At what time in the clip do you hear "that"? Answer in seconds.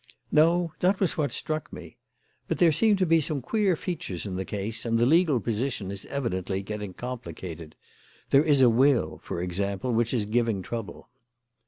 0.79-0.99